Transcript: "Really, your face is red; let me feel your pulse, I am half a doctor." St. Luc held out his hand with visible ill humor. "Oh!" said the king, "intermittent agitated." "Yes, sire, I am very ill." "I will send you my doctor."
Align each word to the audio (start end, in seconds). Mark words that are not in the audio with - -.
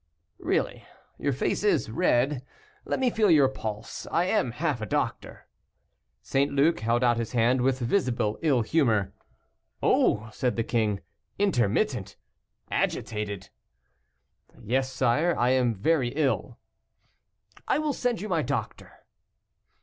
"Really, 0.39 0.83
your 1.19 1.31
face 1.31 1.63
is 1.63 1.91
red; 1.91 2.43
let 2.85 2.99
me 2.99 3.11
feel 3.11 3.29
your 3.29 3.47
pulse, 3.47 4.07
I 4.11 4.25
am 4.25 4.49
half 4.53 4.81
a 4.81 4.87
doctor." 4.87 5.45
St. 6.23 6.51
Luc 6.51 6.79
held 6.79 7.03
out 7.03 7.17
his 7.17 7.33
hand 7.33 7.61
with 7.61 7.77
visible 7.77 8.39
ill 8.41 8.63
humor. 8.63 9.13
"Oh!" 9.83 10.31
said 10.33 10.55
the 10.55 10.63
king, 10.63 11.01
"intermittent 11.37 12.15
agitated." 12.71 13.49
"Yes, 14.59 14.91
sire, 14.91 15.37
I 15.37 15.51
am 15.51 15.75
very 15.75 16.09
ill." 16.15 16.57
"I 17.67 17.77
will 17.77 17.93
send 17.93 18.21
you 18.21 18.27
my 18.27 18.41
doctor." 18.41 19.05